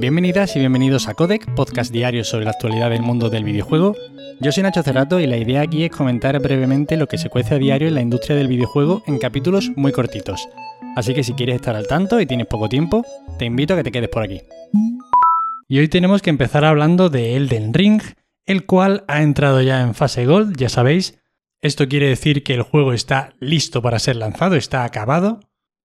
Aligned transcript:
Bienvenidas 0.00 0.56
y 0.56 0.60
bienvenidos 0.60 1.08
a 1.08 1.14
Codec, 1.14 1.54
podcast 1.54 1.92
diario 1.92 2.24
sobre 2.24 2.46
la 2.46 2.52
actualidad 2.52 2.88
del 2.88 3.02
mundo 3.02 3.28
del 3.28 3.44
videojuego. 3.44 3.94
Yo 4.40 4.50
soy 4.50 4.62
Nacho 4.62 4.82
Cerrato 4.82 5.20
y 5.20 5.26
la 5.26 5.36
idea 5.36 5.60
aquí 5.60 5.84
es 5.84 5.90
comentar 5.90 6.40
brevemente 6.40 6.96
lo 6.96 7.06
que 7.06 7.18
se 7.18 7.28
cuece 7.28 7.56
a 7.56 7.58
diario 7.58 7.86
en 7.86 7.96
la 7.96 8.00
industria 8.00 8.34
del 8.34 8.48
videojuego 8.48 9.02
en 9.06 9.18
capítulos 9.18 9.70
muy 9.76 9.92
cortitos. 9.92 10.48
Así 10.96 11.12
que 11.12 11.22
si 11.22 11.34
quieres 11.34 11.56
estar 11.56 11.76
al 11.76 11.86
tanto 11.86 12.18
y 12.18 12.24
tienes 12.24 12.46
poco 12.46 12.70
tiempo, 12.70 13.04
te 13.38 13.44
invito 13.44 13.74
a 13.74 13.76
que 13.76 13.82
te 13.82 13.92
quedes 13.92 14.08
por 14.08 14.22
aquí. 14.22 14.40
Y 15.68 15.80
hoy 15.80 15.88
tenemos 15.88 16.22
que 16.22 16.30
empezar 16.30 16.64
hablando 16.64 17.10
de 17.10 17.36
Elden 17.36 17.74
Ring, 17.74 18.00
el 18.46 18.64
cual 18.64 19.04
ha 19.06 19.20
entrado 19.20 19.60
ya 19.60 19.82
en 19.82 19.94
fase 19.94 20.24
Gold, 20.24 20.56
ya 20.56 20.70
sabéis. 20.70 21.20
Esto 21.60 21.88
quiere 21.88 22.08
decir 22.08 22.42
que 22.42 22.54
el 22.54 22.62
juego 22.62 22.94
está 22.94 23.34
listo 23.38 23.82
para 23.82 23.98
ser 23.98 24.16
lanzado, 24.16 24.56
está 24.56 24.84
acabado, 24.84 25.40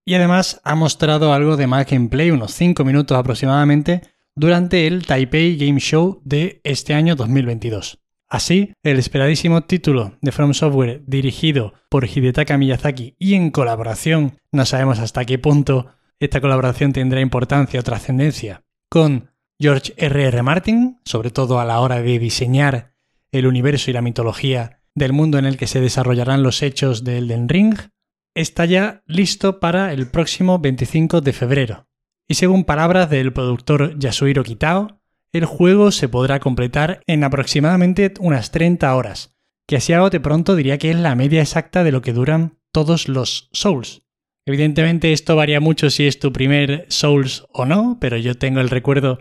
y 0.05 0.13
además 0.13 0.61
ha 0.63 0.75
mostrado 0.75 1.33
algo 1.33 1.57
de 1.57 1.67
más 1.67 1.87
gameplay, 1.87 2.31
unos 2.31 2.54
5 2.54 2.85
minutos 2.85 3.17
aproximadamente, 3.17 4.01
durante 4.35 4.85
el 4.85 5.05
Taipei 5.05 5.57
Game 5.57 5.79
Show 5.79 6.21
de 6.23 6.61
este 6.63 6.93
año 6.93 7.15
2022. 7.15 8.00
Así, 8.27 8.73
el 8.83 8.99
esperadísimo 8.99 9.61
título 9.61 10.18
de 10.21 10.32
From 10.32 10.54
Software 10.54 11.04
dirigido 11.05 11.73
por 11.89 12.05
Hidetaka 12.05 12.57
Miyazaki 12.57 13.15
y 13.18 13.33
en 13.33 13.49
colaboración, 13.49 14.37
no 14.51 14.65
sabemos 14.65 14.99
hasta 14.99 15.25
qué 15.25 15.39
punto 15.39 15.87
esta 16.19 16.41
colaboración 16.41 16.93
tendrá 16.93 17.21
importancia 17.21 17.79
o 17.79 17.83
trascendencia, 17.83 18.63
con 18.89 19.32
George 19.60 19.93
R.R. 19.97 20.27
R. 20.27 20.43
Martin, 20.43 20.99
sobre 21.05 21.32
todo 21.32 21.60
a 21.60 21.65
la 21.65 21.79
hora 21.79 22.01
de 22.01 22.19
diseñar 22.19 22.93
el 23.32 23.47
universo 23.47 23.89
y 23.89 23.93
la 23.93 24.01
mitología 24.01 24.82
del 24.93 25.13
mundo 25.13 25.37
en 25.37 25.46
el 25.46 25.57
que 25.57 25.68
se 25.68 25.82
desarrollarán 25.82 26.43
los 26.43 26.61
hechos 26.61 27.04
de 27.04 27.18
Elden 27.18 27.49
Ring, 27.49 27.75
está 28.36 28.66
ya 28.66 29.02
listo 29.07 29.60
para 29.60 29.94
el 29.94 30.07
próximo 30.07 30.60
25 30.60 31.21
de 31.21 31.34
febrero. 31.34 31.88
Y 32.28 32.36
según 32.36 32.66
palabras 32.66 33.09
del 33.09 33.34
productor 33.34 33.98
Yasuhiro 33.98 34.44
Kitao, 34.44 35.02
el 35.31 35.45
juego 35.45 35.92
se 35.92 36.09
podrá 36.09 36.39
completar 36.39 37.02
en 37.08 37.23
aproximadamente 37.23 38.14
unas 38.19 38.52
30 38.52 38.94
horas, 38.95 39.36
que 39.67 39.77
así 39.77 39.94
a 39.94 40.09
de 40.09 40.19
pronto 40.19 40.55
diría 40.55 40.77
que 40.77 40.92
es 40.92 40.97
la 40.97 41.16
media 41.16 41.42
exacta 41.42 41.83
de 41.83 41.92
lo 41.92 42.02
que 42.02 42.14
duran 42.14 42.59
todos 42.72 43.08
los 43.08 43.50
Souls. 43.53 44.03
Evidentemente 44.45 45.14
esto 45.14 45.36
varía 45.36 45.59
mucho 45.59 45.89
si 45.89 46.05
es 46.05 46.20
tu 46.20 46.31
primer 46.31 46.86
Souls 46.89 47.45
o 47.52 47.66
no, 47.66 47.97
pero 47.99 48.17
yo 48.17 48.36
tengo 48.36 48.59
el 48.59 48.70
recuerdo 48.70 49.20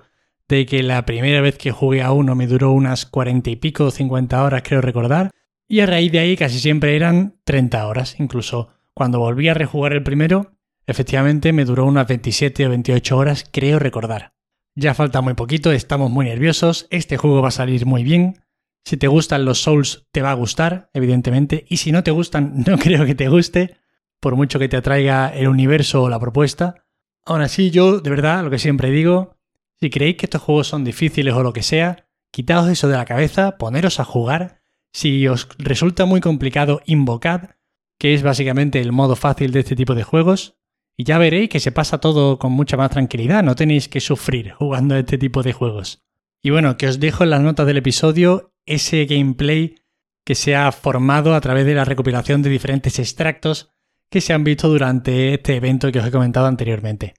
de 0.49 0.67
que 0.67 0.83
la 0.83 1.07
primera 1.07 1.41
vez 1.41 1.57
que 1.57 1.71
jugué 1.71 2.03
a 2.03 2.13
uno 2.13 2.35
me 2.35 2.47
duró 2.47 2.73
unas 2.73 3.07
40 3.07 3.51
y 3.51 3.57
pico, 3.57 3.91
50 3.91 4.43
horas 4.43 4.63
creo 4.65 4.81
recordar, 4.81 5.31
y 5.67 5.81
a 5.81 5.87
raíz 5.87 6.13
de 6.13 6.19
ahí 6.19 6.37
casi 6.37 6.59
siempre 6.59 6.95
eran 6.97 7.37
30 7.45 7.87
horas, 7.87 8.17
incluso 8.19 8.74
cuando 8.95 9.19
volví 9.19 9.49
a 9.49 9.55
rejugar 9.55 9.93
el 9.93 10.03
primero, 10.03 10.53
efectivamente 10.87 11.53
me 11.53 11.65
duró 11.65 11.85
unas 11.85 12.07
27 12.07 12.67
o 12.67 12.71
28 12.71 13.17
horas, 13.17 13.45
creo 13.51 13.79
recordar. 13.79 14.35
Ya 14.77 14.95
falta 14.95 15.21
muy 15.21 15.35
poquito, 15.35 15.73
estamos 15.73 16.11
muy 16.11 16.27
nerviosos, 16.27 16.87
este 16.91 17.17
juego 17.17 17.43
va 17.43 17.49
a 17.49 17.53
salir 17.53 17.87
muy 17.87 18.03
bien. 18.03 18.41
Si 18.85 18.97
te 18.97 19.09
gustan 19.09 19.45
los 19.45 19.63
Souls, 19.63 20.07
te 20.13 20.23
va 20.23 20.31
a 20.31 20.35
gustar, 20.35 20.91
evidentemente, 20.93 21.65
y 21.69 21.79
si 21.79 21.93
no 21.93 22.03
te 22.03 22.11
gustan, 22.11 22.63
no 22.67 22.79
creo 22.79 23.05
que 23.05 23.15
te 23.15 23.29
guste, 23.29 23.77
por 24.21 24.37
mucho 24.37 24.59
que 24.59 24.69
te 24.69 24.77
atraiga 24.77 25.29
el 25.29 25.49
universo 25.49 26.03
o 26.03 26.09
la 26.09 26.21
propuesta. 26.21 26.87
Aún 27.25 27.41
así, 27.41 27.71
yo, 27.71 28.01
de 28.01 28.11
verdad, 28.11 28.45
lo 28.45 28.51
que 28.51 28.59
siempre 28.59 28.91
digo, 28.91 29.37
si 29.81 29.91
creéis 29.91 30.17
que 30.17 30.27
estos 30.27 30.43
juegos 30.43 30.69
son 30.69 30.85
difíciles 30.85 31.35
o 31.35 31.43
lo 31.43 31.53
que 31.53 31.63
sea, 31.63 32.07
quitaos 32.31 32.69
eso 32.69 32.89
de 32.89 32.97
la 32.97 33.05
cabeza, 33.05 33.59
poneros 33.59 34.01
a 34.01 34.05
jugar. 34.05 34.61
Si 34.93 35.27
os 35.29 35.49
resulta 35.59 36.05
muy 36.05 36.21
complicado, 36.21 36.81
invocad, 36.85 37.51
que 37.99 38.15
es 38.15 38.23
básicamente 38.23 38.81
el 38.81 38.93
modo 38.93 39.17
fácil 39.17 39.53
de 39.53 39.61
este 39.61 39.77
tipo 39.77 39.95
de 39.95 40.03
juegos. 40.03 40.57
Y 40.97 41.05
ya 41.05 41.19
veréis 41.19 41.49
que 41.49 41.61
se 41.61 41.73
pasa 41.73 41.99
todo 41.99 42.39
con 42.39 42.53
mucha 42.53 42.77
más 42.77 42.91
tranquilidad, 42.91 43.43
no 43.43 43.55
tenéis 43.57 43.89
que 43.89 44.01
sufrir 44.01 44.53
jugando 44.59 44.95
a 44.95 45.01
este 45.01 45.19
tipo 45.19 45.43
de 45.43 45.53
juegos. 45.53 46.05
Y 46.43 46.51
bueno, 46.51 46.77
que 46.77 46.89
os 46.89 47.01
dejo 47.01 47.25
en 47.25 47.31
las 47.31 47.41
notas 47.41 47.67
del 47.67 47.79
episodio 47.79 48.53
ese 48.67 49.07
gameplay 49.07 49.77
que 50.25 50.35
se 50.35 50.57
ha 50.57 50.71
formado 50.73 51.35
a 51.35 51.41
través 51.41 51.67
de 51.67 51.75
la 51.75 51.85
recopilación 51.85 52.43
de 52.43 52.51
diferentes 52.51 52.99
extractos 52.99 53.71
que 54.11 54.21
se 54.21 54.33
han 54.33 54.45
visto 54.45 54.69
durante 54.69 55.35
este 55.35 55.57
evento 55.57 55.91
que 55.91 55.99
os 55.99 56.07
he 56.07 56.11
comentado 56.11 56.47
anteriormente. 56.47 57.15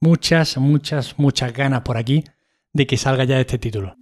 Muchas, 0.00 0.56
muchas, 0.56 1.18
muchas 1.18 1.52
ganas 1.52 1.82
por 1.82 1.96
aquí 1.96 2.24
de 2.72 2.86
que 2.86 2.96
salga 2.96 3.24
ya 3.24 3.40
este 3.40 3.58
título. 3.58 3.96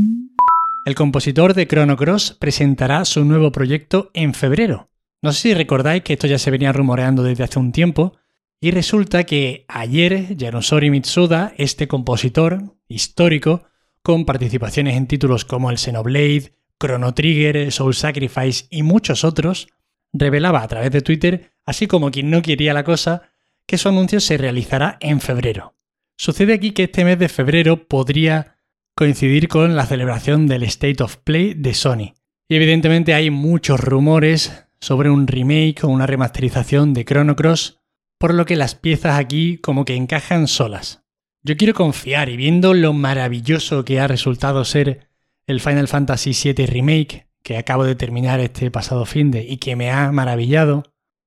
El 0.84 0.94
compositor 0.94 1.54
de 1.54 1.66
Chrono 1.66 1.96
Cross 1.96 2.36
presentará 2.38 3.04
su 3.04 3.24
nuevo 3.24 3.52
proyecto 3.52 4.10
en 4.14 4.32
febrero, 4.32 4.90
no 5.22 5.32
sé 5.32 5.40
si 5.40 5.54
recordáis 5.54 6.02
que 6.02 6.14
esto 6.14 6.26
ya 6.26 6.38
se 6.38 6.50
venía 6.50 6.72
rumoreando 6.72 7.22
desde 7.22 7.44
hace 7.44 7.58
un 7.58 7.72
tiempo, 7.72 8.16
y 8.60 8.70
resulta 8.72 9.24
que 9.24 9.64
ayer 9.68 10.36
Yanosori 10.36 10.90
Mitsuda, 10.90 11.52
este 11.58 11.86
compositor 11.86 12.76
histórico, 12.88 13.64
con 14.02 14.24
participaciones 14.24 14.96
en 14.96 15.06
títulos 15.06 15.44
como 15.44 15.70
el 15.70 15.78
Xenoblade, 15.78 16.52
Chrono 16.80 17.14
Trigger, 17.14 17.70
Soul 17.70 17.94
Sacrifice 17.94 18.66
y 18.70 18.82
muchos 18.82 19.24
otros, 19.24 19.68
revelaba 20.12 20.62
a 20.62 20.68
través 20.68 20.90
de 20.90 21.02
Twitter, 21.02 21.52
así 21.64 21.86
como 21.86 22.10
quien 22.10 22.30
no 22.30 22.42
quería 22.42 22.74
la 22.74 22.84
cosa, 22.84 23.30
que 23.66 23.78
su 23.78 23.88
anuncio 23.88 24.20
se 24.20 24.38
realizará 24.38 24.96
en 25.00 25.20
febrero. 25.20 25.74
Sucede 26.16 26.54
aquí 26.54 26.72
que 26.72 26.84
este 26.84 27.04
mes 27.04 27.18
de 27.18 27.28
febrero 27.28 27.86
podría 27.86 28.56
coincidir 28.94 29.46
con 29.48 29.76
la 29.76 29.86
celebración 29.86 30.46
del 30.46 30.64
State 30.64 31.02
of 31.02 31.18
Play 31.18 31.54
de 31.54 31.74
Sony. 31.74 32.14
Y 32.48 32.56
evidentemente 32.56 33.14
hay 33.14 33.30
muchos 33.30 33.78
rumores 33.78 34.67
sobre 34.80 35.10
un 35.10 35.26
remake 35.26 35.84
o 35.84 35.88
una 35.88 36.06
remasterización 36.06 36.94
de 36.94 37.04
Chrono 37.04 37.36
Cross, 37.36 37.80
por 38.18 38.34
lo 38.34 38.46
que 38.46 38.56
las 38.56 38.74
piezas 38.74 39.18
aquí 39.18 39.58
como 39.58 39.84
que 39.84 39.94
encajan 39.94 40.48
solas. 40.48 41.04
Yo 41.42 41.56
quiero 41.56 41.74
confiar 41.74 42.28
y 42.28 42.36
viendo 42.36 42.74
lo 42.74 42.92
maravilloso 42.92 43.84
que 43.84 44.00
ha 44.00 44.08
resultado 44.08 44.64
ser 44.64 45.08
el 45.46 45.60
Final 45.60 45.88
Fantasy 45.88 46.32
VII 46.32 46.66
Remake, 46.66 47.28
que 47.42 47.56
acabo 47.56 47.84
de 47.84 47.94
terminar 47.94 48.40
este 48.40 48.70
pasado 48.70 49.06
fin 49.06 49.30
de 49.30 49.44
y 49.44 49.58
que 49.58 49.76
me 49.76 49.90
ha 49.90 50.12
maravillado 50.12 50.82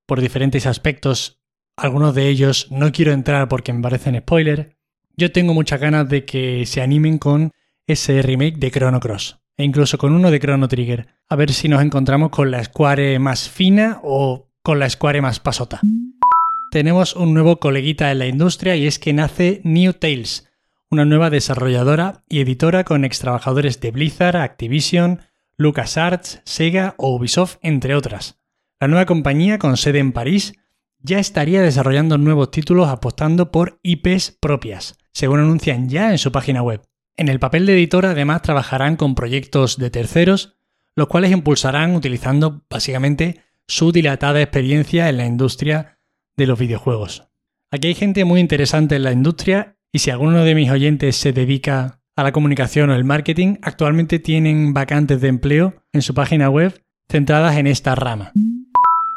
por 0.06 0.20
diferentes 0.20 0.66
aspectos, 0.66 1.40
algunos 1.76 2.14
de 2.14 2.28
ellos 2.28 2.68
no 2.70 2.92
quiero 2.92 3.12
entrar 3.12 3.48
porque 3.48 3.72
me 3.72 3.82
parecen 3.82 4.18
spoiler, 4.18 4.76
yo 5.16 5.32
tengo 5.32 5.54
muchas 5.54 5.80
ganas 5.80 6.08
de 6.08 6.24
que 6.24 6.66
se 6.66 6.82
animen 6.82 7.18
con 7.18 7.52
ese 7.86 8.22
remake 8.22 8.58
de 8.58 8.70
Chrono 8.70 9.00
Cross 9.00 9.41
e 9.62 9.64
incluso 9.64 9.96
con 9.96 10.12
uno 10.12 10.32
de 10.32 10.40
Chrono 10.40 10.66
Trigger. 10.66 11.06
A 11.28 11.36
ver 11.36 11.52
si 11.52 11.68
nos 11.68 11.82
encontramos 11.82 12.30
con 12.30 12.50
la 12.50 12.64
Square 12.64 13.20
más 13.20 13.48
fina 13.48 14.00
o 14.02 14.50
con 14.60 14.80
la 14.80 14.90
Square 14.90 15.22
más 15.22 15.38
pasota. 15.38 15.80
Tenemos 16.72 17.14
un 17.14 17.32
nuevo 17.32 17.60
coleguita 17.60 18.10
en 18.10 18.18
la 18.18 18.26
industria 18.26 18.74
y 18.74 18.88
es 18.88 18.98
que 18.98 19.12
nace 19.12 19.60
New 19.62 19.92
Tales, 19.92 20.50
una 20.90 21.04
nueva 21.04 21.30
desarrolladora 21.30 22.24
y 22.28 22.40
editora 22.40 22.82
con 22.82 23.04
extrabajadores 23.04 23.80
de 23.80 23.92
Blizzard, 23.92 24.36
Activision, 24.36 25.20
LucasArts, 25.56 26.42
Sega 26.44 26.96
o 26.98 27.14
Ubisoft, 27.14 27.58
entre 27.62 27.94
otras. 27.94 28.40
La 28.80 28.88
nueva 28.88 29.06
compañía, 29.06 29.60
con 29.60 29.76
sede 29.76 30.00
en 30.00 30.10
París, 30.10 30.54
ya 30.98 31.20
estaría 31.20 31.62
desarrollando 31.62 32.18
nuevos 32.18 32.50
títulos 32.50 32.88
apostando 32.88 33.52
por 33.52 33.78
IPs 33.84 34.38
propias, 34.40 34.98
según 35.12 35.38
anuncian 35.38 35.88
ya 35.88 36.10
en 36.10 36.18
su 36.18 36.32
página 36.32 36.62
web. 36.62 36.82
En 37.16 37.28
el 37.28 37.38
papel 37.38 37.66
de 37.66 37.74
editor 37.74 38.06
además 38.06 38.42
trabajarán 38.42 38.96
con 38.96 39.14
proyectos 39.14 39.76
de 39.76 39.90
terceros, 39.90 40.56
los 40.96 41.08
cuales 41.08 41.30
impulsarán 41.30 41.94
utilizando 41.94 42.64
básicamente 42.70 43.40
su 43.66 43.92
dilatada 43.92 44.40
experiencia 44.40 45.08
en 45.08 45.18
la 45.18 45.26
industria 45.26 45.98
de 46.36 46.46
los 46.46 46.58
videojuegos. 46.58 47.28
Aquí 47.70 47.88
hay 47.88 47.94
gente 47.94 48.24
muy 48.24 48.40
interesante 48.40 48.96
en 48.96 49.02
la 49.02 49.12
industria 49.12 49.76
y 49.92 50.00
si 50.00 50.10
alguno 50.10 50.44
de 50.44 50.54
mis 50.54 50.70
oyentes 50.70 51.16
se 51.16 51.32
dedica 51.32 52.00
a 52.16 52.22
la 52.22 52.32
comunicación 52.32 52.90
o 52.90 52.94
el 52.94 53.04
marketing, 53.04 53.56
actualmente 53.62 54.18
tienen 54.18 54.74
vacantes 54.74 55.20
de 55.20 55.28
empleo 55.28 55.82
en 55.92 56.02
su 56.02 56.14
página 56.14 56.50
web 56.50 56.82
centradas 57.08 57.56
en 57.56 57.66
esta 57.66 57.94
rama. 57.94 58.32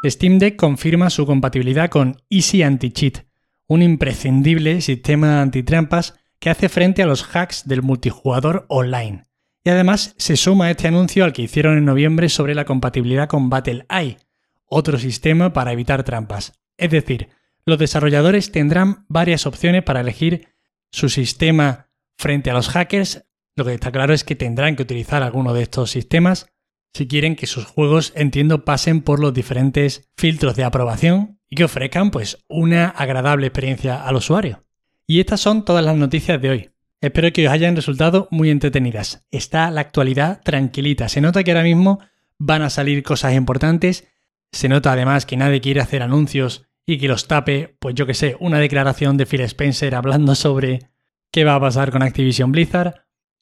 Steam 0.04 0.38
Deck 0.38 0.56
confirma 0.56 1.10
su 1.10 1.26
compatibilidad 1.26 1.90
con 1.90 2.16
Easy 2.30 2.62
Anti-Cheat, 2.62 3.26
un 3.68 3.82
imprescindible 3.82 4.80
sistema 4.80 5.40
antitrampas 5.40 6.14
que 6.46 6.50
hace 6.50 6.68
frente 6.68 7.02
a 7.02 7.06
los 7.06 7.26
hacks 7.34 7.66
del 7.66 7.82
multijugador 7.82 8.66
online. 8.68 9.26
Y 9.64 9.70
además 9.70 10.14
se 10.16 10.36
suma 10.36 10.70
este 10.70 10.86
anuncio 10.86 11.24
al 11.24 11.32
que 11.32 11.42
hicieron 11.42 11.76
en 11.76 11.84
noviembre 11.84 12.28
sobre 12.28 12.54
la 12.54 12.64
compatibilidad 12.64 13.26
con 13.26 13.50
BattleEye, 13.50 14.18
otro 14.64 14.96
sistema 14.96 15.52
para 15.52 15.72
evitar 15.72 16.04
trampas. 16.04 16.52
Es 16.76 16.92
decir, 16.92 17.30
los 17.64 17.80
desarrolladores 17.80 18.52
tendrán 18.52 19.06
varias 19.08 19.44
opciones 19.44 19.82
para 19.82 20.02
elegir 20.02 20.46
su 20.92 21.08
sistema 21.08 21.88
frente 22.16 22.52
a 22.52 22.54
los 22.54 22.68
hackers. 22.68 23.26
Lo 23.56 23.64
que 23.64 23.74
está 23.74 23.90
claro 23.90 24.14
es 24.14 24.22
que 24.22 24.36
tendrán 24.36 24.76
que 24.76 24.84
utilizar 24.84 25.24
alguno 25.24 25.52
de 25.52 25.62
estos 25.62 25.90
sistemas 25.90 26.46
si 26.94 27.08
quieren 27.08 27.34
que 27.34 27.48
sus 27.48 27.64
juegos, 27.64 28.12
entiendo, 28.14 28.64
pasen 28.64 29.02
por 29.02 29.18
los 29.18 29.34
diferentes 29.34 30.08
filtros 30.16 30.54
de 30.54 30.62
aprobación 30.62 31.40
y 31.50 31.56
que 31.56 31.64
ofrezcan 31.64 32.12
pues 32.12 32.38
una 32.46 32.86
agradable 32.86 33.48
experiencia 33.48 34.00
al 34.00 34.14
usuario. 34.14 34.65
Y 35.06 35.20
estas 35.20 35.40
son 35.40 35.64
todas 35.64 35.84
las 35.84 35.96
noticias 35.96 36.40
de 36.40 36.50
hoy. 36.50 36.70
Espero 37.00 37.32
que 37.32 37.46
os 37.46 37.52
hayan 37.52 37.76
resultado 37.76 38.26
muy 38.30 38.50
entretenidas. 38.50 39.24
Está 39.30 39.70
la 39.70 39.82
actualidad 39.82 40.40
tranquilita. 40.42 41.08
Se 41.08 41.20
nota 41.20 41.44
que 41.44 41.52
ahora 41.52 41.62
mismo 41.62 42.00
van 42.38 42.62
a 42.62 42.70
salir 42.70 43.02
cosas 43.02 43.34
importantes. 43.34 44.08
Se 44.50 44.68
nota 44.68 44.92
además 44.92 45.26
que 45.26 45.36
nadie 45.36 45.60
quiere 45.60 45.80
hacer 45.80 46.02
anuncios 46.02 46.66
y 46.86 46.98
que 46.98 47.08
los 47.08 47.28
tape, 47.28 47.76
pues 47.78 47.94
yo 47.94 48.06
que 48.06 48.14
sé, 48.14 48.36
una 48.40 48.58
declaración 48.58 49.16
de 49.16 49.26
Phil 49.26 49.42
Spencer 49.42 49.94
hablando 49.94 50.34
sobre 50.34 50.90
qué 51.30 51.44
va 51.44 51.56
a 51.56 51.60
pasar 51.60 51.90
con 51.92 52.02
Activision 52.02 52.50
Blizzard. 52.50 52.94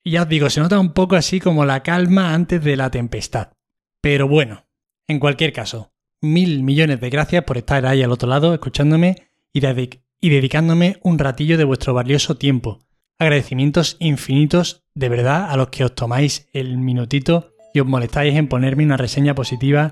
Y 0.02 0.12
ya 0.12 0.22
os 0.22 0.28
digo, 0.28 0.50
se 0.50 0.60
nota 0.60 0.78
un 0.78 0.92
poco 0.92 1.16
así 1.16 1.40
como 1.40 1.64
la 1.64 1.82
calma 1.82 2.34
antes 2.34 2.62
de 2.62 2.76
la 2.76 2.90
tempestad. 2.90 3.52
Pero 4.00 4.28
bueno, 4.28 4.66
en 5.06 5.18
cualquier 5.18 5.52
caso, 5.52 5.92
mil 6.20 6.62
millones 6.62 7.00
de 7.00 7.10
gracias 7.10 7.44
por 7.44 7.56
estar 7.56 7.86
ahí 7.86 8.02
al 8.02 8.12
otro 8.12 8.28
lado 8.28 8.52
escuchándome 8.52 9.28
y, 9.52 9.60
y 10.24 10.30
dedicándome 10.30 10.96
un 11.02 11.18
ratillo 11.18 11.58
de 11.58 11.64
vuestro 11.64 11.92
valioso 11.92 12.38
tiempo. 12.38 12.78
Agradecimientos 13.18 13.98
infinitos 14.00 14.86
de 14.94 15.10
verdad 15.10 15.50
a 15.50 15.56
los 15.58 15.68
que 15.68 15.84
os 15.84 15.94
tomáis 15.94 16.48
el 16.54 16.78
minutito 16.78 17.50
y 17.74 17.80
os 17.80 17.86
molestáis 17.86 18.34
en 18.34 18.48
ponerme 18.48 18.86
una 18.86 18.96
reseña 18.96 19.34
positiva 19.34 19.90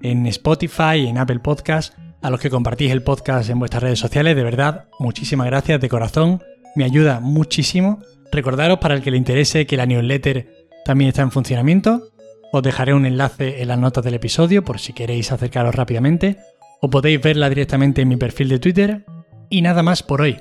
en 0.00 0.24
Spotify 0.26 1.08
en 1.08 1.18
Apple 1.18 1.40
Podcast, 1.40 1.94
a 2.22 2.30
los 2.30 2.38
que 2.38 2.48
compartís 2.48 2.92
el 2.92 3.02
podcast 3.02 3.50
en 3.50 3.58
vuestras 3.58 3.82
redes 3.82 3.98
sociales, 3.98 4.36
de 4.36 4.44
verdad, 4.44 4.88
muchísimas 5.00 5.48
gracias 5.48 5.80
de 5.80 5.88
corazón, 5.88 6.40
me 6.76 6.84
ayuda 6.84 7.18
muchísimo. 7.18 8.02
Recordaros 8.30 8.78
para 8.78 8.94
el 8.94 9.02
que 9.02 9.10
le 9.10 9.16
interese 9.16 9.66
que 9.66 9.76
la 9.76 9.86
newsletter 9.86 10.68
también 10.84 11.08
está 11.08 11.22
en 11.22 11.32
funcionamiento, 11.32 12.04
os 12.52 12.62
dejaré 12.62 12.94
un 12.94 13.04
enlace 13.04 13.60
en 13.60 13.66
las 13.66 13.80
notas 13.80 14.04
del 14.04 14.14
episodio 14.14 14.62
por 14.62 14.78
si 14.78 14.92
queréis 14.92 15.32
acercaros 15.32 15.74
rápidamente, 15.74 16.38
o 16.80 16.88
podéis 16.88 17.20
verla 17.20 17.48
directamente 17.48 18.02
en 18.02 18.08
mi 18.08 18.16
perfil 18.16 18.48
de 18.48 18.60
Twitter. 18.60 19.04
Y 19.52 19.60
nada 19.60 19.82
más 19.82 20.02
por 20.02 20.22
hoy. 20.22 20.40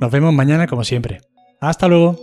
Nos 0.00 0.12
vemos 0.12 0.32
mañana 0.32 0.68
como 0.68 0.84
siempre. 0.84 1.20
Hasta 1.60 1.88
luego. 1.88 2.16